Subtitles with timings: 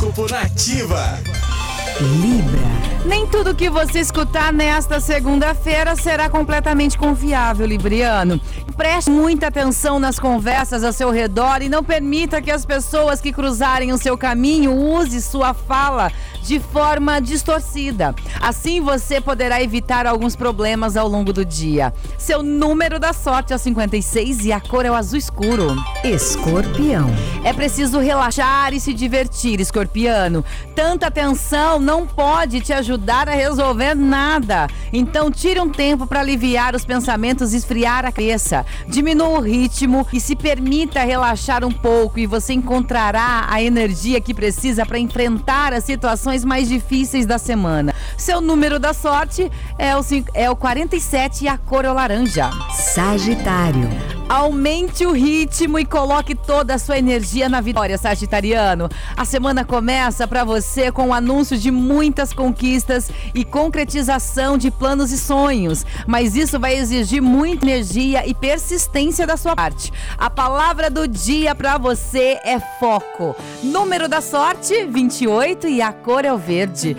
[0.00, 1.18] Horóscopo Nativa.
[2.00, 2.80] Libra.
[3.04, 8.40] Nem tudo que você escutar nesta segunda-feira será completamente confiável, Libriano.
[8.78, 13.30] Preste muita atenção nas conversas ao seu redor e não permita que as pessoas que
[13.30, 16.10] cruzarem o seu caminho use sua fala
[16.42, 18.14] de forma distorcida.
[18.40, 21.92] Assim você poderá evitar alguns problemas ao longo do dia.
[22.16, 25.76] Seu número da sorte é o 56 e a cor é o azul escuro.
[26.04, 27.10] Escorpião.
[27.44, 30.44] É preciso relaxar e se divertir, escorpiano.
[30.74, 34.68] Tanta tensão não pode te ajudar a resolver nada.
[34.92, 38.64] Então tire um tempo para aliviar os pensamentos e esfriar a cabeça.
[38.86, 44.32] Diminua o ritmo e se permita relaxar um pouco e você encontrará a energia que
[44.32, 47.94] precisa para enfrentar as situações mais difíceis da semana.
[48.16, 50.00] Seu número da sorte é o,
[50.34, 52.50] é o 47 e a cor é o laranja.
[52.70, 54.09] Sagitário.
[54.30, 58.88] Aumente o ritmo e coloque toda a sua energia na vitória, Sagitariano.
[59.16, 65.10] A semana começa para você com o anúncio de muitas conquistas e concretização de planos
[65.10, 69.92] e sonhos, mas isso vai exigir muita energia e persistência da sua parte.
[70.16, 73.34] A palavra do dia para você é foco.
[73.64, 76.96] Número da sorte 28 e a cor é o verde.